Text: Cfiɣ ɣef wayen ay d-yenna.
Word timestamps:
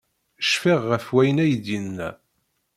Cfiɣ 0.49 0.81
ɣef 0.91 1.05
wayen 1.13 1.41
ay 1.43 1.53
d-yenna. 1.63 2.09